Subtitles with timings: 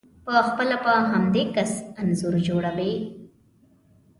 [0.25, 2.93] په خپله په همدې کس انځور جوړوئ،